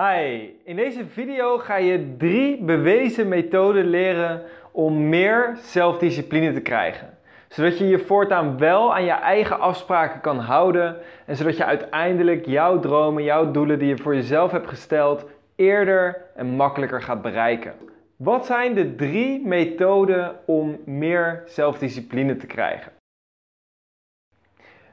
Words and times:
Hi, 0.00 0.48
in 0.64 0.76
deze 0.76 1.06
video 1.06 1.58
ga 1.58 1.76
je 1.76 2.16
drie 2.16 2.62
bewezen 2.62 3.28
methoden 3.28 3.86
leren 3.86 4.42
om 4.72 5.08
meer 5.08 5.56
zelfdiscipline 5.60 6.52
te 6.52 6.60
krijgen. 6.60 7.18
Zodat 7.48 7.78
je 7.78 7.88
je 7.88 7.98
voortaan 7.98 8.58
wel 8.58 8.94
aan 8.94 9.04
je 9.04 9.10
eigen 9.10 9.60
afspraken 9.60 10.20
kan 10.20 10.38
houden 10.38 10.96
en 11.26 11.36
zodat 11.36 11.56
je 11.56 11.64
uiteindelijk 11.64 12.46
jouw 12.46 12.80
dromen, 12.80 13.22
jouw 13.22 13.50
doelen 13.50 13.78
die 13.78 13.88
je 13.88 13.96
voor 13.96 14.14
jezelf 14.14 14.50
hebt 14.50 14.68
gesteld, 14.68 15.24
eerder 15.54 16.22
en 16.34 16.46
makkelijker 16.46 17.02
gaat 17.02 17.22
bereiken. 17.22 17.74
Wat 18.16 18.46
zijn 18.46 18.74
de 18.74 18.94
drie 18.94 19.46
methoden 19.46 20.36
om 20.46 20.80
meer 20.84 21.42
zelfdiscipline 21.46 22.36
te 22.36 22.46
krijgen? 22.46 22.92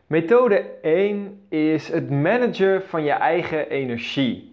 Methode 0.08 0.66
1 0.82 1.46
is 1.50 1.88
het 1.88 2.10
managen 2.10 2.84
van 2.84 3.04
je 3.04 3.12
eigen 3.12 3.70
energie. 3.70 4.53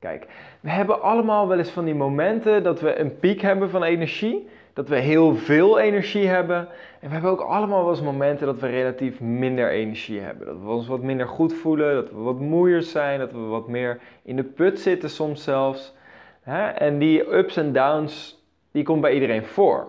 Kijk, 0.00 0.26
we 0.60 0.70
hebben 0.70 1.02
allemaal 1.02 1.48
wel 1.48 1.58
eens 1.58 1.70
van 1.70 1.84
die 1.84 1.94
momenten 1.94 2.62
dat 2.62 2.80
we 2.80 2.98
een 2.98 3.18
piek 3.18 3.40
hebben 3.40 3.70
van 3.70 3.82
energie, 3.82 4.48
dat 4.72 4.88
we 4.88 4.96
heel 4.96 5.34
veel 5.34 5.78
energie 5.78 6.26
hebben. 6.26 6.58
En 7.00 7.08
we 7.08 7.12
hebben 7.12 7.30
ook 7.30 7.40
allemaal 7.40 7.82
wel 7.82 7.90
eens 7.90 8.02
momenten 8.02 8.46
dat 8.46 8.58
we 8.58 8.66
relatief 8.66 9.20
minder 9.20 9.70
energie 9.70 10.20
hebben. 10.20 10.46
Dat 10.46 10.56
we 10.62 10.68
ons 10.68 10.86
wat 10.86 11.02
minder 11.02 11.28
goed 11.28 11.54
voelen, 11.54 11.94
dat 11.94 12.10
we 12.10 12.16
wat 12.16 12.38
moeier 12.38 12.82
zijn, 12.82 13.18
dat 13.18 13.32
we 13.32 13.38
wat 13.38 13.68
meer 13.68 14.00
in 14.22 14.36
de 14.36 14.42
put 14.42 14.80
zitten 14.80 15.10
soms 15.10 15.44
zelfs. 15.44 15.94
En 16.74 16.98
die 16.98 17.34
ups 17.34 17.56
en 17.56 17.72
downs, 17.72 18.44
die 18.72 18.82
komt 18.82 19.00
bij 19.00 19.12
iedereen 19.12 19.44
voor. 19.44 19.86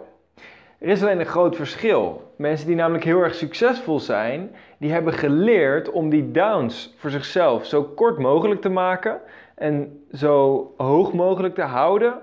Er 0.77 0.87
is 0.87 1.01
alleen 1.01 1.19
een 1.19 1.25
groot 1.25 1.55
verschil. 1.55 2.33
Mensen 2.35 2.67
die 2.67 2.75
namelijk 2.75 3.03
heel 3.03 3.21
erg 3.21 3.35
succesvol 3.35 3.99
zijn, 3.99 4.55
die 4.77 4.91
hebben 4.91 5.13
geleerd 5.13 5.91
om 5.91 6.09
die 6.09 6.31
downs 6.31 6.95
voor 6.97 7.09
zichzelf 7.09 7.65
zo 7.65 7.83
kort 7.83 8.17
mogelijk 8.17 8.61
te 8.61 8.69
maken 8.69 9.21
en 9.61 10.03
zo 10.13 10.73
hoog 10.77 11.13
mogelijk 11.13 11.55
te 11.55 11.61
houden. 11.61 12.13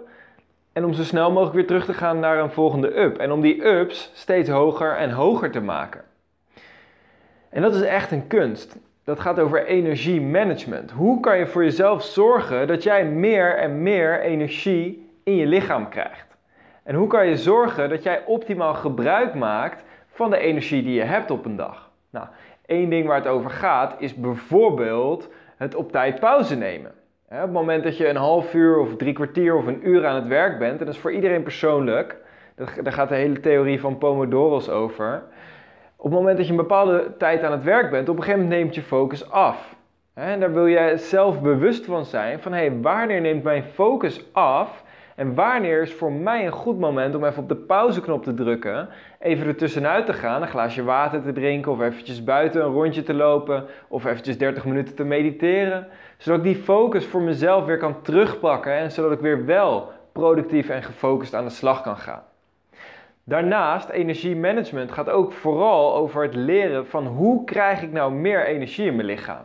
En 0.72 0.84
om 0.84 0.92
zo 0.92 1.02
snel 1.02 1.30
mogelijk 1.30 1.54
weer 1.54 1.66
terug 1.66 1.84
te 1.84 1.94
gaan 1.94 2.18
naar 2.18 2.38
een 2.38 2.50
volgende 2.50 3.00
up. 3.00 3.18
En 3.18 3.32
om 3.32 3.40
die 3.40 3.66
ups 3.66 4.10
steeds 4.14 4.48
hoger 4.48 4.96
en 4.96 5.10
hoger 5.10 5.50
te 5.50 5.60
maken. 5.60 6.04
En 7.48 7.62
dat 7.62 7.74
is 7.74 7.80
echt 7.80 8.10
een 8.10 8.26
kunst. 8.26 8.76
Dat 9.04 9.20
gaat 9.20 9.38
over 9.38 9.66
energiemanagement. 9.66 10.90
Hoe 10.90 11.20
kan 11.20 11.38
je 11.38 11.46
voor 11.46 11.64
jezelf 11.64 12.02
zorgen 12.02 12.66
dat 12.66 12.82
jij 12.82 13.04
meer 13.04 13.56
en 13.56 13.82
meer 13.82 14.20
energie 14.20 15.10
in 15.24 15.36
je 15.36 15.46
lichaam 15.46 15.88
krijgt? 15.88 16.36
En 16.82 16.94
hoe 16.94 17.08
kan 17.08 17.26
je 17.26 17.36
zorgen 17.36 17.88
dat 17.88 18.02
jij 18.02 18.24
optimaal 18.24 18.74
gebruik 18.74 19.34
maakt 19.34 19.84
van 20.08 20.30
de 20.30 20.38
energie 20.38 20.82
die 20.82 20.94
je 20.94 21.04
hebt 21.04 21.30
op 21.30 21.44
een 21.44 21.56
dag? 21.56 21.90
Nou, 22.10 22.26
één 22.66 22.90
ding 22.90 23.06
waar 23.06 23.18
het 23.18 23.26
over 23.26 23.50
gaat 23.50 23.94
is 23.98 24.14
bijvoorbeeld 24.14 25.28
het 25.56 25.74
op 25.74 25.92
tijd 25.92 26.20
pauze 26.20 26.56
nemen. 26.56 26.97
Op 27.30 27.38
het 27.38 27.52
moment 27.52 27.84
dat 27.84 27.96
je 27.96 28.08
een 28.08 28.16
half 28.16 28.54
uur 28.54 28.78
of 28.78 28.96
drie 28.96 29.12
kwartier 29.12 29.56
of 29.56 29.66
een 29.66 29.88
uur 29.88 30.06
aan 30.06 30.14
het 30.14 30.26
werk 30.26 30.58
bent, 30.58 30.80
en 30.80 30.86
dat 30.86 30.94
is 30.94 31.00
voor 31.00 31.12
iedereen 31.12 31.42
persoonlijk, 31.42 32.16
daar 32.82 32.92
gaat 32.92 33.08
de 33.08 33.14
hele 33.14 33.40
theorie 33.40 33.80
van 33.80 33.98
Pomodoro's 33.98 34.68
over. 34.68 35.22
Op 35.96 36.04
het 36.04 36.12
moment 36.12 36.36
dat 36.36 36.46
je 36.46 36.52
een 36.52 36.58
bepaalde 36.58 37.16
tijd 37.18 37.42
aan 37.42 37.52
het 37.52 37.62
werk 37.62 37.90
bent, 37.90 38.08
op 38.08 38.16
een 38.16 38.22
gegeven 38.22 38.42
moment 38.42 38.60
neemt 38.60 38.74
je 38.74 38.82
focus 38.82 39.30
af. 39.30 39.76
En 40.14 40.40
daar 40.40 40.52
wil 40.52 40.66
je 40.66 40.92
zelf 40.96 41.42
bewust 41.42 41.84
van 41.84 42.04
zijn 42.04 42.40
van 42.40 42.52
hé, 42.52 42.58
hey, 42.58 42.80
wanneer 42.80 43.20
neemt 43.20 43.42
mijn 43.42 43.64
focus 43.64 44.32
af 44.32 44.84
en 45.18 45.34
wanneer 45.34 45.82
is 45.82 45.94
voor 45.94 46.12
mij 46.12 46.46
een 46.46 46.52
goed 46.52 46.78
moment 46.78 47.14
om 47.14 47.24
even 47.24 47.42
op 47.42 47.48
de 47.48 47.56
pauzeknop 47.56 48.22
te 48.22 48.34
drukken, 48.34 48.88
even 49.18 49.46
er 49.46 49.56
tussenuit 49.56 50.06
te 50.06 50.12
gaan, 50.12 50.42
een 50.42 50.48
glaasje 50.48 50.84
water 50.84 51.22
te 51.22 51.32
drinken 51.32 51.72
of 51.72 51.80
eventjes 51.80 52.24
buiten 52.24 52.64
een 52.64 52.72
rondje 52.72 53.02
te 53.02 53.14
lopen 53.14 53.64
of 53.88 54.04
eventjes 54.04 54.38
30 54.38 54.64
minuten 54.64 54.94
te 54.94 55.04
mediteren, 55.04 55.86
zodat 56.16 56.38
ik 56.38 56.44
die 56.44 56.62
focus 56.62 57.06
voor 57.06 57.22
mezelf 57.22 57.64
weer 57.64 57.78
kan 57.78 58.02
terugpakken 58.02 58.72
en 58.72 58.90
zodat 58.90 59.12
ik 59.12 59.20
weer 59.20 59.44
wel 59.44 59.92
productief 60.12 60.68
en 60.68 60.82
gefocust 60.82 61.34
aan 61.34 61.44
de 61.44 61.50
slag 61.50 61.82
kan 61.82 61.96
gaan. 61.96 62.22
Daarnaast, 63.24 63.88
energiemanagement 63.88 64.92
gaat 64.92 65.10
ook 65.10 65.32
vooral 65.32 65.94
over 65.94 66.22
het 66.22 66.34
leren 66.34 66.86
van 66.86 67.06
hoe 67.06 67.44
krijg 67.44 67.82
ik 67.82 67.92
nou 67.92 68.12
meer 68.12 68.46
energie 68.46 68.86
in 68.86 68.96
mijn 68.96 69.08
lichaam. 69.08 69.44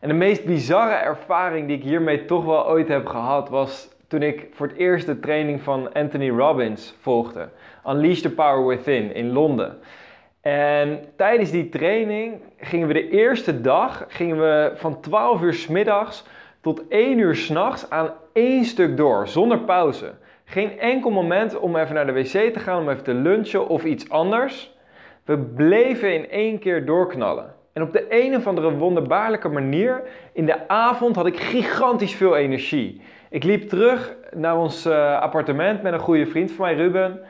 En 0.00 0.08
de 0.08 0.14
meest 0.14 0.44
bizarre 0.44 0.94
ervaring 0.94 1.66
die 1.66 1.76
ik 1.76 1.82
hiermee 1.82 2.24
toch 2.24 2.44
wel 2.44 2.68
ooit 2.68 2.88
heb 2.88 3.06
gehad 3.06 3.48
was 3.48 3.94
toen 4.08 4.22
ik 4.22 4.46
voor 4.52 4.66
het 4.66 4.76
eerst 4.76 5.06
de 5.06 5.20
training 5.20 5.62
van 5.62 5.92
Anthony 5.92 6.30
Robbins 6.30 6.94
volgde. 7.00 7.48
Unleash 7.86 8.20
the 8.20 8.30
Power 8.30 8.66
Within 8.66 9.14
in 9.14 9.32
Londen. 9.32 9.78
En 10.40 11.04
tijdens 11.16 11.50
die 11.50 11.68
training 11.68 12.40
gingen 12.58 12.86
we 12.86 12.92
de 12.92 13.08
eerste 13.08 13.60
dag 13.60 14.04
gingen 14.08 14.38
we 14.38 14.72
van 14.74 15.00
12 15.00 15.42
uur 15.42 15.54
s 15.54 15.66
middags 15.66 16.24
tot 16.60 16.88
1 16.88 17.18
uur 17.18 17.36
s'nachts 17.36 17.90
aan 17.90 18.10
één 18.32 18.64
stuk 18.64 18.96
door, 18.96 19.28
zonder 19.28 19.58
pauze. 19.58 20.12
Geen 20.44 20.78
enkel 20.78 21.10
moment 21.10 21.58
om 21.58 21.76
even 21.76 21.94
naar 21.94 22.06
de 22.06 22.12
wc 22.12 22.52
te 22.52 22.58
gaan, 22.58 22.80
om 22.80 22.88
even 22.88 23.04
te 23.04 23.14
lunchen 23.14 23.68
of 23.68 23.84
iets 23.84 24.10
anders. 24.10 24.74
We 25.24 25.38
bleven 25.38 26.14
in 26.14 26.30
één 26.30 26.58
keer 26.58 26.84
doorknallen. 26.84 27.54
En 27.72 27.82
op 27.82 27.92
de 27.92 28.06
een 28.08 28.36
of 28.36 28.46
andere 28.46 28.76
wonderbaarlijke 28.76 29.48
manier, 29.48 30.02
in 30.32 30.46
de 30.46 30.68
avond 30.68 31.16
had 31.16 31.26
ik 31.26 31.40
gigantisch 31.40 32.14
veel 32.14 32.36
energie. 32.36 33.00
Ik 33.30 33.44
liep 33.44 33.68
terug 33.68 34.14
naar 34.34 34.56
ons 34.56 34.84
eh, 34.84 35.20
appartement 35.20 35.82
met 35.82 35.92
een 35.92 35.98
goede 35.98 36.26
vriend 36.26 36.52
van 36.52 36.64
mij, 36.64 36.74
Ruben. 36.74 37.20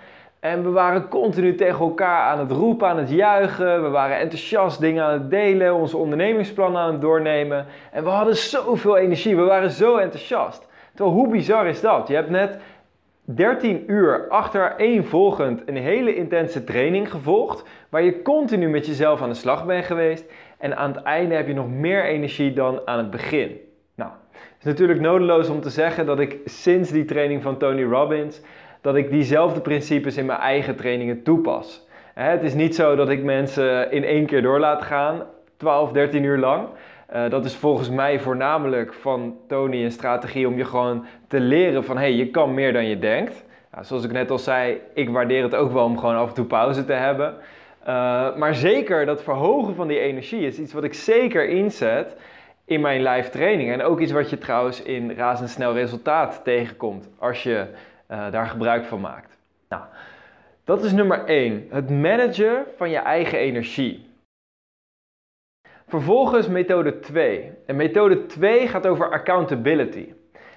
En 0.41 0.63
we 0.63 0.71
waren 0.71 1.09
continu 1.09 1.55
tegen 1.55 1.81
elkaar 1.81 2.21
aan 2.21 2.39
het 2.39 2.51
roepen, 2.51 2.89
aan 2.89 2.99
het 2.99 3.11
juichen. 3.11 3.83
We 3.83 3.89
waren 3.89 4.19
enthousiast 4.19 4.81
dingen 4.81 5.05
aan 5.05 5.13
het 5.13 5.31
delen, 5.31 5.75
onze 5.75 5.97
ondernemingsplannen 5.97 6.81
aan 6.81 6.93
het 6.93 7.01
doornemen. 7.01 7.67
En 7.93 8.05
we 8.05 8.09
hadden 8.09 8.37
zoveel 8.37 8.97
energie, 8.97 9.37
we 9.37 9.43
waren 9.43 9.71
zo 9.71 9.97
enthousiast. 9.97 10.69
Terwijl, 10.95 11.17
hoe 11.17 11.29
bizar 11.29 11.67
is 11.67 11.81
dat? 11.81 12.09
Je 12.09 12.15
hebt 12.15 12.31
net 12.31 12.59
13 13.25 13.85
uur 13.87 14.29
achtereenvolgend 14.29 15.63
een 15.67 15.77
hele 15.77 16.15
intense 16.15 16.65
training 16.65 17.11
gevolgd, 17.11 17.65
waar 17.89 18.03
je 18.03 18.23
continu 18.23 18.69
met 18.69 18.87
jezelf 18.87 19.23
aan 19.23 19.29
de 19.29 19.35
slag 19.35 19.67
bent 19.67 19.85
geweest. 19.85 20.25
En 20.59 20.77
aan 20.77 20.93
het 20.93 21.03
einde 21.03 21.35
heb 21.35 21.47
je 21.47 21.55
nog 21.55 21.71
meer 21.71 22.05
energie 22.05 22.53
dan 22.53 22.81
aan 22.85 22.99
het 22.99 23.11
begin. 23.11 23.66
Nou, 23.97 24.11
het 24.33 24.59
is 24.59 24.65
natuurlijk 24.65 25.01
nodeloos 25.01 25.49
om 25.49 25.61
te 25.61 25.71
zeggen 25.71 26.07
dat 26.07 26.21
ik 26.21 26.37
sinds 26.45 26.91
die 26.91 27.05
training 27.05 27.43
van 27.43 27.57
Tony 27.57 27.85
Robbins, 27.85 28.41
dat 28.81 28.97
ik 28.97 29.11
diezelfde 29.11 29.61
principes 29.61 30.17
in 30.17 30.27
mijn 30.27 30.39
eigen 30.39 30.77
trainingen 30.77 31.23
toepas. 31.23 31.87
Het 32.15 32.43
is 32.43 32.55
niet 32.55 32.75
zo 32.75 32.97
dat 32.97 33.09
ik 33.09 33.23
mensen 33.23 33.91
in 33.91 34.05
één 34.05 34.27
keer 34.27 34.43
door 34.43 34.59
laat 34.59 34.83
gaan, 34.83 35.23
12, 35.57 35.93
13 35.93 36.25
uur 36.25 36.39
lang. 36.39 36.69
Uh, 37.15 37.29
dat 37.31 37.45
is 37.45 37.55
volgens 37.55 37.91
mij 37.91 38.21
voornamelijk 38.21 38.93
van 38.95 39.37
Tony 39.49 39.85
een 39.85 39.93
strategie 39.93 40.49
om 40.49 40.57
je 40.57 40.65
gewoon 40.65 41.07
te 41.29 41.41
leren 41.41 41.85
van 41.85 41.97
hé, 41.97 42.03
hey, 42.03 42.13
je 42.13 42.31
kan 42.31 42.55
meer 42.55 42.73
dan 42.73 42.89
je 42.89 42.99
denkt. 42.99 43.45
Nou, 43.73 43.85
zoals 43.85 44.05
ik 44.05 44.13
net 44.13 44.31
al 44.31 44.39
zei, 44.39 44.81
ik 44.95 45.11
waardeer 45.11 45.43
het 45.43 45.55
ook 45.55 45.73
wel 45.73 45.85
om 45.85 45.99
gewoon 45.99 46.17
af 46.17 46.29
en 46.29 46.35
toe 46.35 46.45
pauze 46.45 46.85
te 46.85 46.93
hebben. 46.93 47.35
Uh, 47.81 48.37
maar 48.37 48.55
zeker 48.55 49.07
dat 49.07 49.23
verhogen 49.23 49.75
van 49.75 49.89
die 49.89 49.99
energie 49.99 50.47
is 50.47 50.59
iets 50.59 50.73
wat 50.73 50.85
ik 50.85 50.95
zeker 50.95 51.49
inzet 51.49 52.17
in 52.67 52.81
mijn 52.81 53.03
live 53.03 53.31
training. 53.31 53.71
En 53.73 53.83
ook 53.83 54.01
iets 54.01 54.13
wat 54.13 54.31
je 54.31 54.39
trouwens 54.39 54.83
in 54.83 55.13
razendsnel 55.13 55.73
resultaat 55.73 56.41
tegenkomt 56.45 57.09
als 57.19 57.43
je 57.43 57.67
uh, 58.11 58.31
daar 58.31 58.47
gebruik 58.47 58.85
van 58.85 59.01
maakt. 59.01 59.39
Nou, 59.69 59.83
dat 60.65 60.85
is 60.85 60.93
nummer 60.93 61.25
1. 61.25 61.67
Het 61.71 61.91
managen 61.91 62.65
van 62.77 62.91
je 62.91 62.99
eigen 62.99 63.39
energie. 63.39 64.07
Vervolgens 65.87 66.49
methode 66.49 67.01
2. 67.01 67.53
En 67.67 67.77
methode 67.77 68.27
2 68.27 68.69
gaat 68.69 68.87
over 68.87 69.11
accountability. 69.11 70.13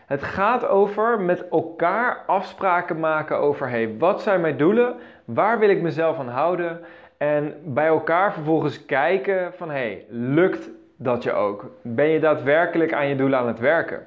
Het 0.05 0.23
gaat 0.23 0.67
over 0.67 1.21
met 1.21 1.47
elkaar 1.47 2.23
afspraken 2.25 2.99
maken 2.99 3.37
over 3.37 3.69
hey, 3.69 3.97
wat 3.97 4.21
zijn 4.21 4.41
mijn 4.41 4.57
doelen, 4.57 4.95
waar 5.25 5.59
wil 5.59 5.69
ik 5.69 5.81
mezelf 5.81 6.17
aan 6.17 6.29
houden 6.29 6.81
en 7.17 7.55
bij 7.63 7.87
elkaar 7.87 8.33
vervolgens 8.33 8.85
kijken 8.85 9.53
van 9.53 9.69
hey, 9.69 10.05
lukt 10.09 10.69
dat 11.01 11.23
je 11.23 11.31
ook? 11.31 11.71
Ben 11.81 12.07
je 12.07 12.19
daadwerkelijk 12.19 12.93
aan 12.93 13.07
je 13.07 13.15
doelen 13.15 13.39
aan 13.39 13.47
het 13.47 13.59
werken? 13.59 14.05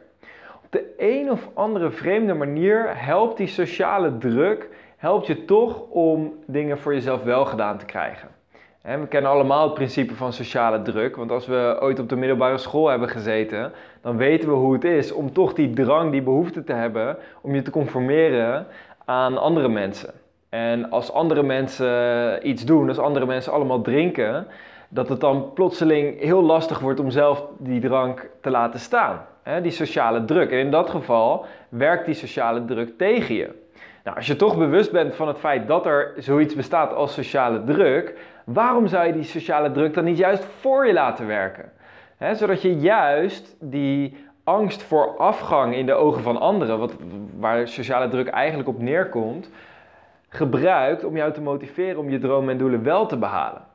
Op 0.65 0.67
de 0.71 0.95
een 0.99 1.31
of 1.31 1.49
andere 1.55 1.91
vreemde 1.91 2.35
manier 2.35 3.05
helpt 3.05 3.37
die 3.37 3.47
sociale 3.47 4.19
druk 4.19 4.69
helpt 4.97 5.27
je 5.27 5.45
toch 5.45 5.81
om 5.89 6.35
dingen 6.47 6.79
voor 6.79 6.95
jezelf 6.95 7.23
wel 7.23 7.45
gedaan 7.45 7.79
te 7.79 7.85
krijgen. 7.85 8.29
We 8.83 9.07
kennen 9.09 9.31
allemaal 9.31 9.65
het 9.65 9.75
principe 9.75 10.15
van 10.15 10.33
sociale 10.33 10.83
druk, 10.83 11.17
want 11.17 11.31
als 11.31 11.47
we 11.47 11.77
ooit 11.81 11.99
op 11.99 12.09
de 12.09 12.17
middelbare 12.17 12.59
school 12.59 12.89
hebben 12.89 13.09
gezeten, 13.09 13.73
dan 14.01 14.17
weten 14.17 14.49
we 14.49 14.55
hoe 14.55 14.73
het 14.73 14.85
is 14.85 15.13
om 15.13 15.33
toch 15.33 15.53
die 15.53 15.73
drang, 15.73 16.11
die 16.11 16.23
behoefte 16.23 16.65
te 16.65 16.73
hebben 16.73 17.17
om 17.41 17.55
je 17.55 17.63
te 17.63 17.71
conformeren 17.71 18.67
aan 19.05 19.39
andere 19.39 19.69
mensen. 19.69 20.15
En 20.49 20.91
als 20.91 21.13
andere 21.13 21.43
mensen 21.43 22.49
iets 22.49 22.65
doen, 22.65 22.89
als 22.89 22.99
andere 22.99 23.27
mensen 23.27 23.53
allemaal 23.53 23.81
drinken, 23.81 24.47
dat 24.95 25.09
het 25.09 25.21
dan 25.21 25.53
plotseling 25.55 26.21
heel 26.21 26.43
lastig 26.43 26.79
wordt 26.79 27.01
om 27.01 27.11
zelf 27.11 27.47
die 27.59 27.81
drank 27.81 28.29
te 28.41 28.51
laten 28.51 28.81
staan. 28.81 29.27
Die 29.63 29.71
sociale 29.71 30.25
druk. 30.25 30.51
En 30.51 30.59
in 30.59 30.71
dat 30.71 30.91
geval 30.91 31.45
werkt 31.69 32.05
die 32.05 32.15
sociale 32.15 32.65
druk 32.65 32.99
tegen 32.99 33.35
je. 33.35 33.49
Nou, 34.05 34.17
als 34.17 34.27
je 34.27 34.37
toch 34.37 34.59
bewust 34.59 34.93
bent 34.93 35.15
van 35.15 35.29
het 35.29 35.39
feit 35.39 35.67
dat 35.67 35.87
er 35.87 36.13
zoiets 36.17 36.55
bestaat 36.55 36.95
als 36.95 37.15
sociale 37.15 37.65
druk, 37.65 38.19
waarom 38.45 38.87
zou 38.87 39.07
je 39.07 39.13
die 39.13 39.23
sociale 39.23 39.71
druk 39.71 39.95
dan 39.95 40.05
niet 40.05 40.19
juist 40.19 40.45
voor 40.45 40.87
je 40.87 40.93
laten 40.93 41.27
werken? 41.27 41.73
zodat 42.33 42.63
je 42.63 42.79
juist 42.79 43.57
die 43.61 44.17
angst 44.45 44.83
voor 44.83 45.17
afgang 45.19 45.75
in 45.75 45.87
de 45.87 45.95
ogen 45.95 46.23
van 46.23 46.41
anderen, 46.41 46.79
wat, 46.79 46.95
waar 47.39 47.69
sociale 47.69 48.09
druk 48.09 48.29
eigenlijk 48.29 48.69
op 48.69 48.79
neerkomt, 48.79 49.51
gebruikt 50.29 51.05
om 51.05 51.17
jou 51.17 51.33
te 51.33 51.41
motiveren 51.41 51.99
om 51.99 52.11
je 52.11 52.19
dromen 52.19 52.53
en 52.53 52.59
doelen 52.59 52.83
wel 52.83 53.07
te 53.07 53.17
behalen. 53.17 53.71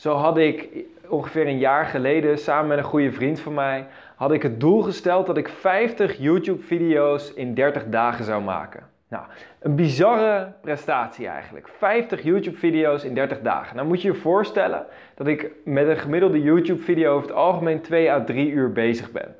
Zo 0.00 0.14
had 0.14 0.38
ik 0.38 0.68
ongeveer 1.08 1.46
een 1.46 1.58
jaar 1.58 1.84
geleden 1.84 2.38
samen 2.38 2.68
met 2.68 2.78
een 2.78 2.84
goede 2.84 3.12
vriend 3.12 3.40
van 3.40 3.54
mij 3.54 3.86
had 4.16 4.32
ik 4.32 4.42
het 4.42 4.60
doel 4.60 4.82
gesteld 4.82 5.26
dat 5.26 5.36
ik 5.36 5.48
50 5.48 6.16
YouTube 6.18 6.62
video's 6.62 7.32
in 7.34 7.54
30 7.54 7.84
dagen 7.86 8.24
zou 8.24 8.42
maken. 8.42 8.82
Nou, 9.08 9.24
een 9.58 9.74
bizarre 9.74 10.52
prestatie 10.60 11.26
eigenlijk. 11.26 11.68
50 11.68 12.22
YouTube 12.22 12.56
video's 12.56 13.04
in 13.04 13.14
30 13.14 13.40
dagen. 13.40 13.76
Nou 13.76 13.88
moet 13.88 14.02
je 14.02 14.08
je 14.08 14.14
voorstellen 14.14 14.86
dat 15.14 15.26
ik 15.26 15.50
met 15.64 15.88
een 15.88 15.98
gemiddelde 15.98 16.42
YouTube 16.42 16.82
video 16.82 17.14
over 17.14 17.28
het 17.28 17.36
algemeen 17.36 17.80
2 17.80 18.10
à 18.10 18.24
3 18.24 18.50
uur 18.50 18.72
bezig 18.72 19.10
ben. 19.10 19.36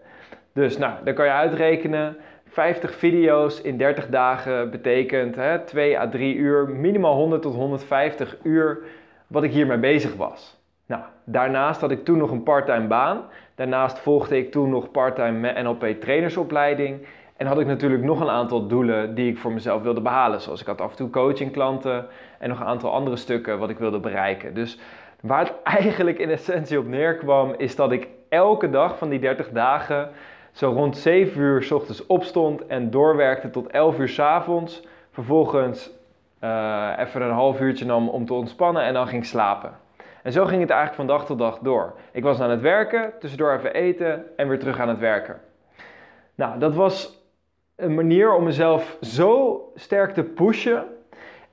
Dus 0.52 0.78
nou, 0.78 0.94
dan 1.04 1.14
kan 1.14 1.24
je 1.24 1.32
uitrekenen. 1.32 2.16
50 2.48 2.94
video's 2.94 3.60
in 3.60 3.76
30 3.76 4.08
dagen 4.08 4.70
betekent 4.70 5.36
hè, 5.36 5.58
2 5.58 5.98
à 5.98 6.08
3 6.08 6.34
uur, 6.34 6.68
minimaal 6.68 7.14
100 7.14 7.42
tot 7.42 7.54
150 7.54 8.36
uur 8.42 8.82
wat 9.30 9.42
ik 9.42 9.52
hiermee 9.52 9.78
bezig 9.78 10.16
was. 10.16 10.58
Nou, 10.86 11.02
daarnaast 11.24 11.80
had 11.80 11.90
ik 11.90 12.04
toen 12.04 12.18
nog 12.18 12.30
een 12.30 12.42
parttime 12.42 12.86
baan. 12.86 13.22
Daarnaast 13.54 13.98
volgde 13.98 14.38
ik 14.38 14.50
toen 14.50 14.70
nog 14.70 14.90
parttime 14.90 15.62
NLP 15.62 15.86
trainersopleiding. 16.00 17.06
En 17.36 17.46
had 17.46 17.60
ik 17.60 17.66
natuurlijk 17.66 18.02
nog 18.02 18.20
een 18.20 18.28
aantal 18.28 18.66
doelen 18.66 19.14
die 19.14 19.30
ik 19.30 19.38
voor 19.38 19.52
mezelf 19.52 19.82
wilde 19.82 20.00
behalen. 20.00 20.40
Zoals 20.40 20.60
ik 20.60 20.66
had 20.66 20.80
af 20.80 20.90
en 20.90 20.96
toe 20.96 21.10
coaching 21.10 21.52
klanten 21.52 22.06
en 22.38 22.48
nog 22.48 22.60
een 22.60 22.66
aantal 22.66 22.92
andere 22.92 23.16
stukken 23.16 23.58
wat 23.58 23.70
ik 23.70 23.78
wilde 23.78 24.00
bereiken. 24.00 24.54
Dus 24.54 24.78
waar 25.20 25.44
het 25.44 25.52
eigenlijk 25.78 26.18
in 26.18 26.30
essentie 26.30 26.78
op 26.78 26.86
neerkwam, 26.86 27.54
is 27.56 27.76
dat 27.76 27.92
ik 27.92 28.08
elke 28.28 28.70
dag 28.70 28.98
van 28.98 29.08
die 29.08 29.18
30 29.18 29.50
dagen 29.50 30.10
zo 30.52 30.70
rond 30.70 30.96
7 30.96 31.40
uur 31.40 31.62
s 31.62 31.70
ochtends 31.70 32.06
opstond 32.06 32.66
en 32.66 32.90
doorwerkte 32.90 33.50
tot 33.50 33.66
11 33.66 33.98
uur 33.98 34.08
s 34.08 34.18
avonds. 34.18 34.82
Vervolgens 35.10 35.90
uh, 36.40 36.90
even 36.98 37.22
een 37.22 37.30
half 37.30 37.60
uurtje 37.60 37.84
nam 37.84 38.08
om 38.08 38.26
te 38.26 38.34
ontspannen 38.34 38.82
en 38.82 38.94
dan 38.94 39.06
ging 39.06 39.26
slapen. 39.26 39.72
En 40.22 40.32
zo 40.32 40.44
ging 40.44 40.60
het 40.60 40.70
eigenlijk 40.70 41.00
van 41.00 41.16
dag 41.16 41.26
tot 41.26 41.38
dag 41.38 41.58
door. 41.58 41.94
Ik 42.12 42.22
was 42.22 42.40
aan 42.40 42.50
het 42.50 42.60
werken, 42.60 43.12
tussendoor 43.18 43.52
even 43.52 43.74
eten 43.74 44.36
en 44.36 44.48
weer 44.48 44.58
terug 44.58 44.78
aan 44.78 44.88
het 44.88 44.98
werken. 44.98 45.40
Nou, 46.34 46.58
dat 46.58 46.74
was 46.74 47.24
een 47.76 47.94
manier 47.94 48.34
om 48.34 48.44
mezelf 48.44 48.96
zo 49.00 49.60
sterk 49.74 50.14
te 50.14 50.22
pushen. 50.22 50.84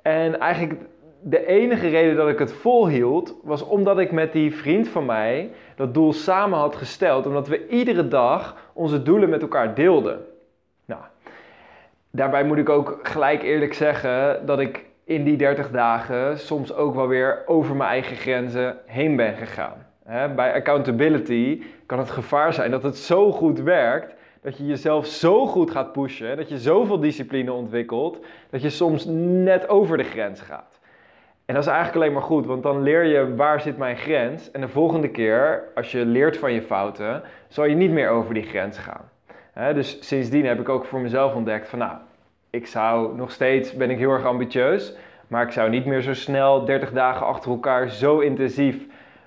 En 0.01 0.39
eigenlijk 0.39 0.81
de 1.22 1.45
enige 1.45 1.88
reden 1.88 2.16
dat 2.16 2.30
ik 2.30 2.39
het 2.39 2.54
volhield, 2.54 3.36
was 3.44 3.63
omdat 3.63 4.00
ik 4.00 4.12
met 4.12 4.31
die 4.31 4.56
vriend 4.56 4.88
van 4.88 5.06
mij 5.06 5.51
dat 5.75 5.94
doel 5.94 6.13
samen 6.13 6.60
had 6.60 6.75
gesteld. 6.75 7.25
Omdat 7.25 7.48
we 7.48 7.68
iedere 7.68 8.07
dag 8.07 8.72
onze 8.74 9.04
doelen 9.04 9.30
met 9.30 9.42
elkaar 9.42 9.74
deelden. 9.75 10.25
Nou, 10.86 11.01
daarbij 12.12 12.44
moet 12.44 12.57
ik 12.57 12.69
ook 12.69 13.00
gelijk 13.04 13.44
eerlijk 13.44 13.74
zeggen 13.74 14.45
dat 14.45 14.59
ik 14.59 14.86
in 15.04 15.24
die 15.24 15.38
30 15.38 15.71
dagen 15.71 16.39
soms 16.39 16.74
ook 16.74 16.95
wel 16.95 17.07
weer 17.07 17.44
over 17.45 17.75
mijn 17.75 17.89
eigen 17.89 18.15
grenzen 18.15 18.77
heen 18.86 19.15
ben 19.15 19.36
gegaan. 19.36 19.86
bij 20.36 20.54
accountability 20.54 21.63
kan 21.86 22.00
het 22.00 22.09
gevaar 22.09 22.54
zijn 22.54 22.71
dat 22.71 22.83
het 22.83 22.98
zo 22.98 23.31
goed 23.31 23.59
werkt 23.59 24.15
dat 24.42 24.57
je 24.57 24.65
jezelf 24.65 25.06
zo 25.06 25.48
goed 25.48 25.71
gaat 25.71 25.92
pushen, 25.92 26.38
dat 26.38 26.50
je 26.50 26.57
zoveel 26.57 27.00
discipline 27.00 27.54
ontwikkelt, 27.54 28.25
dat 28.50 28.62
je 28.62 28.69
soms 28.69 29.06
net 29.06 29.69
over 29.69 29.98
de 29.98 30.03
grens 30.03 30.42
gaat. 30.42 30.80
En 31.45 31.53
dat 31.53 31.63
is 31.63 31.69
eigenlijk 31.69 31.98
alleen 31.98 32.13
maar 32.13 32.27
goed, 32.27 32.45
want 32.45 32.63
dan 32.63 32.81
leer 32.81 33.03
je 33.03 33.36
waar 33.36 33.62
zit 33.62 33.77
mijn 33.77 33.98
grens. 33.98 34.51
En 34.51 34.62
de 34.62 34.68
volgende 34.68 35.10
keer, 35.10 35.63
als 35.75 35.92
je 35.92 36.06
leert 36.06 36.38
van 36.38 36.53
je 36.53 36.62
fouten, 36.62 37.24
zal 37.48 37.65
je 37.65 37.75
niet 37.75 37.92
meer 37.92 38.10
over 38.10 38.33
die 38.33 38.44
grens 38.44 38.77
gaan. 38.77 39.10
Dus 39.74 39.98
sindsdien 40.00 40.45
heb 40.45 40.59
ik 40.59 40.69
ook 40.69 40.86
voor 40.86 41.00
mezelf 41.00 41.36
ontdekt 41.36 41.69
van 41.69 41.80
nou, 41.80 41.98
ik 42.50 42.68
zou 42.68 43.15
nog 43.15 43.31
steeds, 43.31 43.74
ben 43.74 43.89
ik 43.89 43.98
heel 43.98 44.12
erg 44.12 44.25
ambitieus, 44.25 44.95
maar 45.27 45.44
ik 45.44 45.51
zou 45.51 45.69
niet 45.69 45.86
meer 45.86 46.01
zo 46.01 46.13
snel 46.13 46.65
30 46.65 46.92
dagen 46.92 47.25
achter 47.25 47.51
elkaar 47.51 47.89
zo 47.89 48.19
intensief 48.19 48.86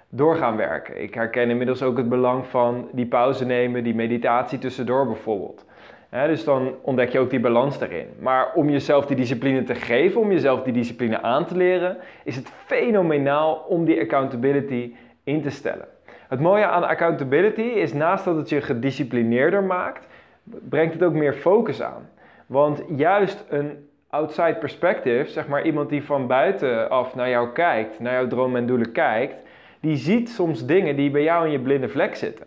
door 0.09 0.37
gaan 0.37 0.56
werken. 0.56 1.03
Ik 1.03 1.15
herken 1.15 1.50
inmiddels 1.50 1.82
ook 1.82 1.97
het 1.97 2.09
belang 2.09 2.47
van 2.47 2.88
die 2.93 3.06
pauze 3.06 3.44
nemen, 3.44 3.85
die 3.85 3.94
meditatie 3.94 4.59
tussendoor 4.59 5.06
bijvoorbeeld. 5.06 5.65
dus 6.11 6.44
dan 6.44 6.75
ontdek 6.83 7.09
je 7.09 7.19
ook 7.19 7.31
die 7.31 7.41
balans 7.41 7.79
daarin. 7.79 8.06
Maar 8.19 8.53
om 8.55 8.71
jezelf 8.71 9.06
die 9.06 9.17
discipline 9.17 9.62
te 9.62 9.75
geven, 9.75 10.21
om 10.21 10.33
jezelf 10.33 10.62
die 10.62 10.73
discipline 10.73 11.23
aan 11.23 11.47
te 11.47 11.56
leren, 11.56 11.97
is 12.25 12.37
het 12.37 12.49
fenomenaal 12.49 13.55
om 13.69 13.85
die 13.85 14.00
accountability 14.00 14.94
in 15.25 15.43
te 15.43 15.50
stellen. 15.50 15.88
Het 16.29 16.41
mooie 16.41 16.67
aan 16.67 16.85
accountability 16.85 17.61
is 17.61 17.93
naast 17.93 18.25
dat 18.25 18.37
het 18.37 18.49
je 18.49 18.61
gedisciplineerder 18.61 19.62
maakt, 19.62 20.09
brengt 20.43 20.93
het 20.93 21.03
ook 21.03 21.13
meer 21.13 21.35
focus 21.35 21.83
aan. 21.83 22.09
Want 22.47 22.83
juist 22.97 23.45
een 23.49 23.89
outside 24.09 24.55
perspective, 24.55 25.31
zeg 25.31 25.49
maar 25.49 25.65
iemand 25.65 25.89
die 25.89 26.05
van 26.05 26.27
buitenaf 26.27 27.15
naar 27.15 27.29
jou 27.29 27.53
kijkt, 27.53 28.01
naar 28.01 28.13
jouw 28.13 28.27
dromen 28.27 28.61
en 28.61 28.67
doelen 28.67 28.93
kijkt, 28.93 29.35
die 29.81 29.97
ziet 29.97 30.29
soms 30.31 30.67
dingen 30.67 30.97
die 30.97 31.11
bij 31.11 31.23
jou 31.23 31.47
in 31.47 31.53
je 31.53 31.61
blinde 31.61 31.89
vlek 31.89 32.15
zitten. 32.15 32.47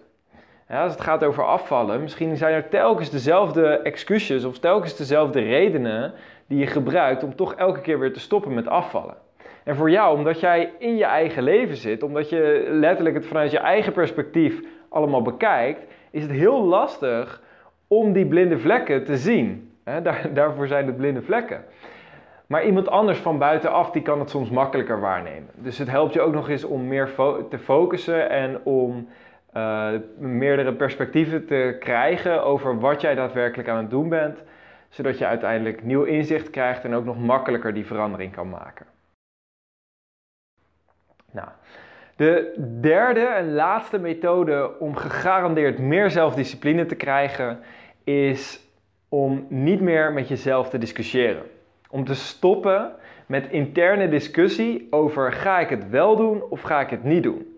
Ja, 0.69 0.83
als 0.83 0.91
het 0.91 1.01
gaat 1.01 1.23
over 1.23 1.45
afvallen, 1.45 2.01
misschien 2.01 2.37
zijn 2.37 2.53
er 2.53 2.69
telkens 2.69 3.09
dezelfde 3.09 3.67
excuses 3.67 4.45
of 4.45 4.59
telkens 4.59 4.95
dezelfde 4.95 5.39
redenen 5.39 6.13
die 6.47 6.59
je 6.59 6.67
gebruikt 6.67 7.23
om 7.23 7.35
toch 7.35 7.53
elke 7.53 7.81
keer 7.81 7.99
weer 7.99 8.13
te 8.13 8.19
stoppen 8.19 8.53
met 8.53 8.67
afvallen. 8.67 9.15
En 9.63 9.75
voor 9.75 9.89
jou, 9.89 10.17
omdat 10.17 10.39
jij 10.39 10.71
in 10.79 10.95
je 10.97 11.05
eigen 11.05 11.43
leven 11.43 11.75
zit, 11.75 12.03
omdat 12.03 12.29
je 12.29 12.67
letterlijk 12.69 13.15
het 13.15 13.25
vanuit 13.25 13.51
je 13.51 13.59
eigen 13.59 13.93
perspectief 13.93 14.61
allemaal 14.89 15.21
bekijkt, 15.21 15.85
is 16.11 16.21
het 16.21 16.31
heel 16.31 16.63
lastig 16.63 17.41
om 17.97 18.13
die 18.13 18.25
blinde 18.25 18.59
vlekken 18.59 19.03
te 19.03 19.17
zien. 19.17 19.71
Daar, 19.83 20.27
daarvoor 20.33 20.67
zijn 20.67 20.85
het 20.85 20.97
blinde 20.97 21.21
vlekken. 21.21 21.63
Maar 22.47 22.65
iemand 22.65 22.89
anders 22.89 23.19
van 23.19 23.37
buitenaf, 23.37 23.91
die 23.91 24.01
kan 24.01 24.19
het 24.19 24.29
soms 24.29 24.49
makkelijker 24.49 24.99
waarnemen. 24.99 25.49
Dus 25.53 25.77
het 25.77 25.89
helpt 25.89 26.13
je 26.13 26.21
ook 26.21 26.33
nog 26.33 26.49
eens 26.49 26.63
om 26.63 26.87
meer 26.87 27.09
te 27.49 27.57
focussen 27.57 28.29
en 28.29 28.59
om 28.63 29.07
uh, 29.57 29.89
meerdere 30.17 30.73
perspectieven 30.73 31.45
te 31.45 31.77
krijgen 31.79 32.43
over 32.43 32.79
wat 32.79 33.01
jij 33.01 33.15
daadwerkelijk 33.15 33.69
aan 33.69 33.77
het 33.77 33.89
doen 33.89 34.09
bent. 34.09 34.43
Zodat 34.89 35.17
je 35.17 35.25
uiteindelijk 35.25 35.83
nieuw 35.83 36.03
inzicht 36.03 36.49
krijgt 36.49 36.83
en 36.83 36.93
ook 36.93 37.05
nog 37.05 37.19
makkelijker 37.19 37.73
die 37.73 37.85
verandering 37.85 38.33
kan 38.33 38.49
maken. 38.49 38.85
Nou, 41.31 41.47
de 42.15 42.53
derde 42.81 43.25
en 43.25 43.53
laatste 43.53 43.99
methode 43.99 44.79
om 44.79 44.95
gegarandeerd 44.95 45.79
meer 45.79 46.11
zelfdiscipline 46.11 46.85
te 46.85 46.95
krijgen 46.95 47.59
is 48.03 48.61
om 49.09 49.45
niet 49.49 49.81
meer 49.81 50.13
met 50.13 50.27
jezelf 50.27 50.69
te 50.69 50.77
discussiëren. 50.77 51.43
Om 51.89 52.05
te 52.05 52.15
stoppen 52.15 52.91
met 53.25 53.47
interne 53.49 54.09
discussie 54.09 54.87
over 54.89 55.31
ga 55.31 55.59
ik 55.59 55.69
het 55.69 55.89
wel 55.89 56.15
doen 56.15 56.43
of 56.49 56.61
ga 56.61 56.81
ik 56.81 56.89
het 56.89 57.03
niet 57.03 57.23
doen. 57.23 57.57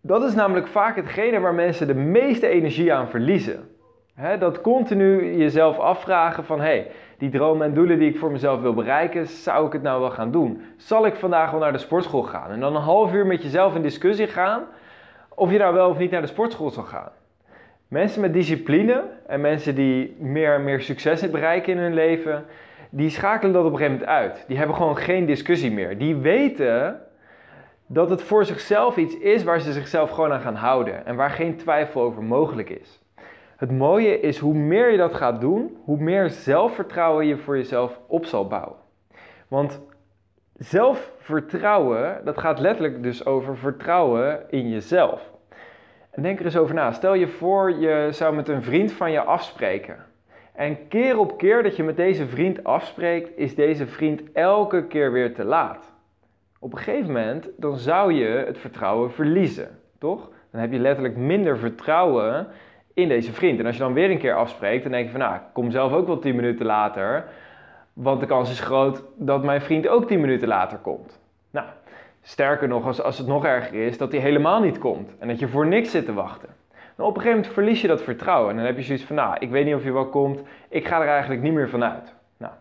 Dat 0.00 0.24
is 0.24 0.34
namelijk 0.34 0.66
vaak 0.66 0.96
hetgene 0.96 1.40
waar 1.40 1.54
mensen 1.54 1.86
de 1.86 1.94
meeste 1.94 2.48
energie 2.48 2.92
aan 2.92 3.08
verliezen. 3.08 3.68
dat 4.38 4.60
continu 4.60 5.36
jezelf 5.36 5.78
afvragen 5.78 6.44
van 6.44 6.60
hey, 6.60 6.90
die 7.18 7.30
dromen 7.30 7.66
en 7.66 7.74
doelen 7.74 7.98
die 7.98 8.08
ik 8.08 8.18
voor 8.18 8.30
mezelf 8.30 8.60
wil 8.60 8.74
bereiken, 8.74 9.26
zou 9.26 9.66
ik 9.66 9.72
het 9.72 9.82
nou 9.82 10.00
wel 10.00 10.10
gaan 10.10 10.30
doen? 10.30 10.62
Zal 10.76 11.06
ik 11.06 11.14
vandaag 11.14 11.50
wel 11.50 11.60
naar 11.60 11.72
de 11.72 11.78
sportschool 11.78 12.22
gaan? 12.22 12.50
En 12.50 12.60
dan 12.60 12.76
een 12.76 12.82
half 12.82 13.12
uur 13.12 13.26
met 13.26 13.42
jezelf 13.42 13.74
in 13.74 13.82
discussie 13.82 14.26
gaan 14.26 14.62
of 15.28 15.50
je 15.50 15.58
nou 15.58 15.74
wel 15.74 15.88
of 15.88 15.98
niet 15.98 16.10
naar 16.10 16.20
de 16.20 16.26
sportschool 16.26 16.70
zal 16.70 16.82
gaan. 16.82 17.10
Mensen 17.94 18.20
met 18.20 18.32
discipline 18.32 19.02
en 19.26 19.40
mensen 19.40 19.74
die 19.74 20.16
meer 20.18 20.54
en 20.54 20.64
meer 20.64 20.80
succes 20.80 21.30
bereiken 21.30 21.72
in 21.72 21.78
hun 21.78 21.94
leven, 21.94 22.44
die 22.90 23.08
schakelen 23.08 23.52
dat 23.52 23.64
op 23.64 23.72
een 23.72 23.78
gegeven 23.78 23.98
moment 23.98 24.16
uit. 24.16 24.44
Die 24.48 24.56
hebben 24.56 24.76
gewoon 24.76 24.96
geen 24.96 25.26
discussie 25.26 25.72
meer. 25.72 25.98
Die 25.98 26.16
weten 26.16 27.00
dat 27.86 28.10
het 28.10 28.22
voor 28.22 28.44
zichzelf 28.44 28.96
iets 28.96 29.18
is 29.18 29.44
waar 29.44 29.60
ze 29.60 29.72
zichzelf 29.72 30.10
gewoon 30.10 30.32
aan 30.32 30.40
gaan 30.40 30.54
houden 30.54 31.06
en 31.06 31.16
waar 31.16 31.30
geen 31.30 31.56
twijfel 31.56 32.02
over 32.02 32.22
mogelijk 32.22 32.70
is. 32.70 33.02
Het 33.56 33.70
mooie 33.70 34.20
is 34.20 34.38
hoe 34.38 34.54
meer 34.54 34.90
je 34.90 34.96
dat 34.96 35.14
gaat 35.14 35.40
doen, 35.40 35.76
hoe 35.84 35.98
meer 35.98 36.30
zelfvertrouwen 36.30 37.26
je 37.26 37.36
voor 37.36 37.56
jezelf 37.56 38.00
op 38.06 38.24
zal 38.24 38.46
bouwen. 38.46 38.76
Want 39.48 39.80
zelfvertrouwen, 40.54 42.20
dat 42.24 42.38
gaat 42.38 42.58
letterlijk 42.58 43.02
dus 43.02 43.26
over 43.26 43.56
vertrouwen 43.56 44.40
in 44.50 44.68
jezelf. 44.68 45.33
En 46.14 46.22
denk 46.22 46.38
er 46.38 46.44
eens 46.44 46.56
over 46.56 46.74
na. 46.74 46.92
Stel 46.92 47.14
je 47.14 47.28
voor, 47.28 47.70
je 47.70 48.08
zou 48.10 48.34
met 48.34 48.48
een 48.48 48.62
vriend 48.62 48.92
van 48.92 49.10
je 49.10 49.20
afspreken. 49.20 49.96
En 50.52 50.88
keer 50.88 51.18
op 51.18 51.38
keer 51.38 51.62
dat 51.62 51.76
je 51.76 51.82
met 51.82 51.96
deze 51.96 52.26
vriend 52.26 52.64
afspreekt, 52.64 53.30
is 53.36 53.54
deze 53.54 53.86
vriend 53.86 54.32
elke 54.32 54.86
keer 54.86 55.12
weer 55.12 55.34
te 55.34 55.44
laat. 55.44 55.92
Op 56.58 56.72
een 56.72 56.78
gegeven 56.78 57.06
moment, 57.06 57.48
dan 57.56 57.76
zou 57.76 58.12
je 58.12 58.26
het 58.26 58.58
vertrouwen 58.58 59.12
verliezen, 59.12 59.78
toch? 59.98 60.30
Dan 60.50 60.60
heb 60.60 60.72
je 60.72 60.78
letterlijk 60.78 61.16
minder 61.16 61.58
vertrouwen 61.58 62.46
in 62.94 63.08
deze 63.08 63.32
vriend. 63.32 63.58
En 63.58 63.66
als 63.66 63.76
je 63.76 63.82
dan 63.82 63.92
weer 63.92 64.10
een 64.10 64.18
keer 64.18 64.34
afspreekt, 64.34 64.82
dan 64.82 64.92
denk 64.92 65.04
je 65.04 65.10
van, 65.10 65.20
nou, 65.20 65.34
ik 65.34 65.42
kom 65.52 65.70
zelf 65.70 65.92
ook 65.92 66.06
wel 66.06 66.18
10 66.18 66.36
minuten 66.36 66.66
later. 66.66 67.24
Want 67.92 68.20
de 68.20 68.26
kans 68.26 68.50
is 68.50 68.60
groot 68.60 69.02
dat 69.16 69.44
mijn 69.44 69.60
vriend 69.60 69.88
ook 69.88 70.06
10 70.06 70.20
minuten 70.20 70.48
later 70.48 70.78
komt. 70.78 71.20
Nou, 71.50 71.66
Sterker 72.26 72.68
nog, 72.68 72.86
als, 72.86 73.02
als 73.02 73.18
het 73.18 73.26
nog 73.26 73.44
erger 73.44 73.86
is, 73.86 73.98
dat 73.98 74.12
hij 74.12 74.20
helemaal 74.20 74.60
niet 74.60 74.78
komt 74.78 75.10
en 75.18 75.28
dat 75.28 75.38
je 75.38 75.48
voor 75.48 75.66
niks 75.66 75.90
zit 75.90 76.04
te 76.04 76.12
wachten. 76.12 76.48
Op 76.96 77.06
een 77.06 77.14
gegeven 77.14 77.36
moment 77.36 77.52
verlies 77.52 77.80
je 77.80 77.88
dat 77.88 78.02
vertrouwen. 78.02 78.50
En 78.50 78.56
dan 78.56 78.66
heb 78.66 78.76
je 78.76 78.82
zoiets 78.82 79.04
van, 79.04 79.16
nou, 79.16 79.36
ik 79.38 79.50
weet 79.50 79.64
niet 79.64 79.74
of 79.74 79.84
je 79.84 79.92
wel 79.92 80.08
komt. 80.08 80.42
Ik 80.68 80.86
ga 80.86 81.00
er 81.00 81.08
eigenlijk 81.08 81.42
niet 81.42 81.52
meer 81.52 81.68
vanuit. 81.68 82.14
Nou, 82.36 82.52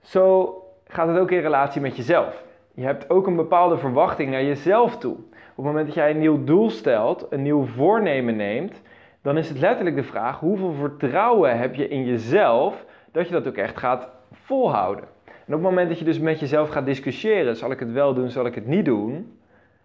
zo 0.00 0.54
gaat 0.86 1.08
het 1.08 1.18
ook 1.18 1.30
in 1.30 1.40
relatie 1.40 1.80
met 1.80 1.96
jezelf. 1.96 2.44
Je 2.74 2.84
hebt 2.84 3.10
ook 3.10 3.26
een 3.26 3.36
bepaalde 3.36 3.78
verwachting 3.78 4.30
naar 4.30 4.44
jezelf 4.44 4.98
toe. 4.98 5.14
Op 5.14 5.64
het 5.64 5.64
moment 5.64 5.86
dat 5.86 5.94
jij 5.94 6.10
een 6.10 6.18
nieuw 6.18 6.44
doel 6.44 6.70
stelt, 6.70 7.26
een 7.30 7.42
nieuw 7.42 7.64
voornemen 7.64 8.36
neemt, 8.36 8.82
dan 9.22 9.38
is 9.38 9.48
het 9.48 9.58
letterlijk 9.58 9.96
de 9.96 10.02
vraag: 10.02 10.40
hoeveel 10.40 10.72
vertrouwen 10.72 11.58
heb 11.58 11.74
je 11.74 11.88
in 11.88 12.04
jezelf 12.04 12.84
dat 13.12 13.26
je 13.26 13.32
dat 13.32 13.48
ook 13.48 13.56
echt 13.56 13.78
gaat 13.78 14.08
volhouden? 14.32 15.04
En 15.46 15.54
op 15.54 15.60
het 15.60 15.68
moment 15.70 15.88
dat 15.88 15.98
je 15.98 16.04
dus 16.04 16.18
met 16.18 16.40
jezelf 16.40 16.68
gaat 16.68 16.86
discussiëren, 16.86 17.56
zal 17.56 17.70
ik 17.70 17.78
het 17.78 17.92
wel 17.92 18.14
doen, 18.14 18.30
zal 18.30 18.46
ik 18.46 18.54
het 18.54 18.66
niet 18.66 18.84
doen, 18.84 19.38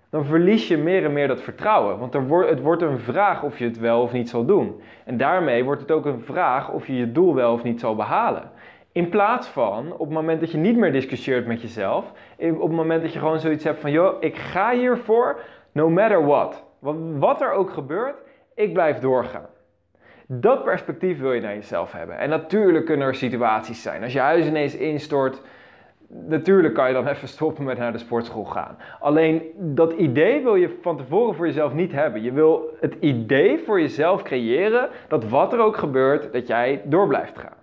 dan 0.09 0.25
verlies 0.25 0.67
je 0.67 0.77
meer 0.77 1.05
en 1.05 1.13
meer 1.13 1.27
dat 1.27 1.41
vertrouwen. 1.41 1.99
Want 1.99 2.15
er 2.15 2.47
het 2.47 2.61
wordt 2.61 2.81
een 2.81 2.99
vraag 2.99 3.43
of 3.43 3.59
je 3.59 3.65
het 3.65 3.79
wel 3.79 4.01
of 4.01 4.11
niet 4.11 4.29
zal 4.29 4.45
doen. 4.45 4.81
En 5.05 5.17
daarmee 5.17 5.63
wordt 5.63 5.81
het 5.81 5.91
ook 5.91 6.05
een 6.05 6.21
vraag 6.21 6.71
of 6.71 6.87
je 6.87 6.95
je 6.95 7.11
doel 7.11 7.35
wel 7.35 7.53
of 7.53 7.63
niet 7.63 7.79
zal 7.79 7.95
behalen. 7.95 8.51
In 8.91 9.09
plaats 9.09 9.47
van 9.47 9.93
op 9.93 9.99
het 9.99 10.09
moment 10.09 10.39
dat 10.39 10.51
je 10.51 10.57
niet 10.57 10.77
meer 10.77 10.91
discussieert 10.91 11.45
met 11.47 11.61
jezelf, 11.61 12.11
op 12.37 12.61
het 12.61 12.71
moment 12.71 13.01
dat 13.01 13.13
je 13.13 13.19
gewoon 13.19 13.39
zoiets 13.39 13.63
hebt 13.63 13.79
van, 13.79 13.91
joh, 13.91 14.15
ik 14.19 14.35
ga 14.35 14.71
hiervoor, 14.71 15.39
no 15.71 15.89
matter 15.89 16.25
what. 16.25 16.63
Wat 17.19 17.41
er 17.41 17.51
ook 17.51 17.69
gebeurt, 17.69 18.15
ik 18.55 18.73
blijf 18.73 18.99
doorgaan. 18.99 19.45
Dat 20.33 20.63
perspectief 20.63 21.19
wil 21.19 21.33
je 21.33 21.41
naar 21.41 21.53
jezelf 21.53 21.91
hebben. 21.91 22.17
En 22.17 22.29
natuurlijk 22.29 22.85
kunnen 22.85 23.07
er 23.07 23.15
situaties 23.15 23.81
zijn. 23.81 24.03
Als 24.03 24.13
je 24.13 24.19
huis 24.19 24.45
ineens 24.45 24.75
instort, 24.75 25.41
natuurlijk 26.07 26.73
kan 26.73 26.87
je 26.87 26.93
dan 26.93 27.07
even 27.13 27.27
stoppen 27.27 27.63
met 27.63 27.77
naar 27.77 27.91
de 27.91 27.97
sportschool 27.97 28.43
gaan. 28.43 28.77
Alleen 28.99 29.41
dat 29.55 29.93
idee 29.93 30.43
wil 30.43 30.55
je 30.55 30.77
van 30.81 30.97
tevoren 30.97 31.35
voor 31.35 31.45
jezelf 31.45 31.73
niet 31.73 31.91
hebben. 31.91 32.21
Je 32.21 32.31
wil 32.31 32.77
het 32.79 32.95
idee 32.99 33.59
voor 33.59 33.79
jezelf 33.79 34.21
creëren 34.21 34.89
dat 35.07 35.29
wat 35.29 35.53
er 35.53 35.59
ook 35.59 35.77
gebeurt, 35.77 36.33
dat 36.33 36.47
jij 36.47 36.81
door 36.85 37.07
blijft 37.07 37.39
gaan. 37.39 37.57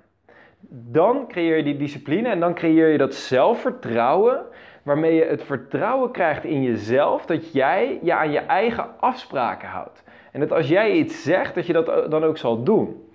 Dan 0.70 1.28
creëer 1.28 1.56
je 1.56 1.62
die 1.62 1.76
discipline 1.76 2.28
en 2.28 2.40
dan 2.40 2.54
creëer 2.54 2.88
je 2.88 2.98
dat 2.98 3.14
zelfvertrouwen 3.14 4.40
waarmee 4.82 5.14
je 5.14 5.24
het 5.24 5.42
vertrouwen 5.42 6.10
krijgt 6.10 6.44
in 6.44 6.62
jezelf 6.62 7.26
dat 7.26 7.52
jij 7.52 7.98
je 8.02 8.14
aan 8.14 8.30
je 8.30 8.38
eigen 8.38 8.86
afspraken 9.00 9.68
houdt. 9.68 10.02
En 10.38 10.48
dat 10.48 10.58
als 10.58 10.68
jij 10.68 10.92
iets 10.92 11.22
zegt, 11.22 11.54
dat 11.54 11.66
je 11.66 11.72
dat 11.72 12.10
dan 12.10 12.24
ook 12.24 12.36
zal 12.36 12.62
doen. 12.62 13.10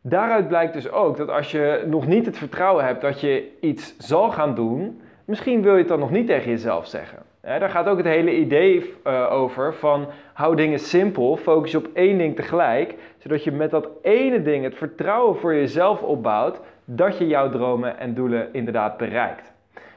Daaruit 0.00 0.48
blijkt 0.48 0.72
dus 0.72 0.90
ook 0.90 1.16
dat 1.16 1.28
als 1.28 1.50
je 1.50 1.84
nog 1.86 2.06
niet 2.06 2.26
het 2.26 2.38
vertrouwen 2.38 2.84
hebt 2.84 3.00
dat 3.00 3.20
je 3.20 3.48
iets 3.60 3.94
zal 3.98 4.30
gaan 4.30 4.54
doen, 4.54 5.00
misschien 5.24 5.62
wil 5.62 5.72
je 5.72 5.78
het 5.78 5.88
dan 5.88 5.98
nog 5.98 6.10
niet 6.10 6.26
tegen 6.26 6.50
jezelf 6.50 6.86
zeggen. 6.86 7.18
daar 7.40 7.70
gaat 7.70 7.88
ook 7.88 7.96
het 7.96 8.06
hele 8.06 8.36
idee 8.36 8.94
uh, 9.06 9.32
over 9.32 9.74
van 9.74 10.06
hou 10.32 10.56
dingen 10.56 10.78
simpel, 10.78 11.36
focus 11.36 11.70
je 11.70 11.78
op 11.78 11.88
één 11.92 12.18
ding 12.18 12.36
tegelijk, 12.36 12.94
zodat 13.18 13.44
je 13.44 13.52
met 13.52 13.70
dat 13.70 13.88
ene 14.02 14.42
ding 14.42 14.64
het 14.64 14.74
vertrouwen 14.74 15.36
voor 15.36 15.54
jezelf 15.54 16.02
opbouwt 16.02 16.60
dat 16.84 17.18
je 17.18 17.26
jouw 17.26 17.50
dromen 17.50 17.98
en 17.98 18.14
doelen 18.14 18.48
inderdaad 18.52 18.96
bereikt. 18.96 19.53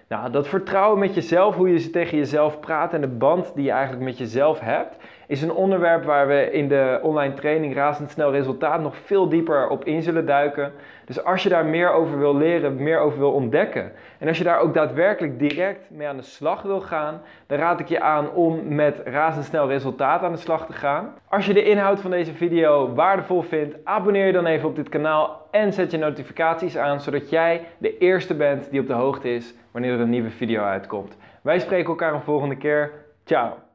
Nou, 0.09 0.31
dat 0.31 0.47
vertrouwen 0.47 0.99
met 0.99 1.15
jezelf, 1.15 1.55
hoe 1.55 1.73
je 1.73 1.89
tegen 1.89 2.17
jezelf 2.17 2.59
praat 2.59 2.93
en 2.93 3.01
de 3.01 3.07
band 3.07 3.51
die 3.55 3.63
je 3.63 3.71
eigenlijk 3.71 4.03
met 4.03 4.17
jezelf 4.17 4.59
hebt, 4.59 4.97
is 5.27 5.41
een 5.41 5.51
onderwerp 5.51 6.03
waar 6.03 6.27
we 6.27 6.51
in 6.51 6.67
de 6.67 6.99
online 7.01 7.33
training 7.33 7.75
Razendsnel 7.75 8.31
Resultaat 8.31 8.81
nog 8.81 8.97
veel 8.97 9.29
dieper 9.29 9.69
op 9.69 9.85
in 9.85 10.01
zullen 10.01 10.25
duiken. 10.25 10.73
Dus 11.05 11.23
als 11.23 11.43
je 11.43 11.49
daar 11.49 11.65
meer 11.65 11.91
over 11.91 12.19
wil 12.19 12.35
leren, 12.35 12.83
meer 12.83 12.99
over 12.99 13.19
wil 13.19 13.31
ontdekken 13.31 13.91
en 14.17 14.27
als 14.27 14.37
je 14.37 14.43
daar 14.43 14.59
ook 14.59 14.73
daadwerkelijk 14.73 15.39
direct 15.39 15.89
mee 15.89 16.07
aan 16.07 16.17
de 16.17 16.23
slag 16.23 16.61
wil 16.61 16.81
gaan, 16.81 17.21
dan 17.47 17.57
raad 17.57 17.79
ik 17.79 17.87
je 17.87 18.01
aan 18.01 18.31
om 18.31 18.75
met 18.75 19.01
Razendsnel 19.05 19.67
Resultaat 19.67 20.21
aan 20.21 20.31
de 20.31 20.37
slag 20.37 20.65
te 20.65 20.73
gaan. 20.73 21.13
Als 21.29 21.45
je 21.45 21.53
de 21.53 21.63
inhoud 21.63 21.99
van 21.99 22.11
deze 22.11 22.33
video 22.33 22.93
waardevol 22.93 23.41
vindt, 23.41 23.75
abonneer 23.83 24.25
je 24.25 24.31
dan 24.31 24.45
even 24.45 24.69
op 24.69 24.75
dit 24.75 24.89
kanaal 24.89 25.47
en 25.51 25.73
zet 25.73 25.91
je 25.91 25.97
notificaties 25.97 26.77
aan, 26.77 27.01
zodat 27.01 27.29
jij 27.29 27.61
de 27.77 27.97
eerste 27.97 28.35
bent 28.35 28.71
die 28.71 28.79
op 28.79 28.87
de 28.87 28.93
hoogte 28.93 29.33
is 29.33 29.53
wanneer 29.77 29.95
er 29.95 30.01
een 30.01 30.09
nieuwe 30.09 30.29
video 30.29 30.63
uitkomt. 30.63 31.17
Wij 31.41 31.59
spreken 31.59 31.89
elkaar 31.89 32.13
een 32.13 32.21
volgende 32.21 32.55
keer. 32.55 32.91
Ciao! 33.25 33.66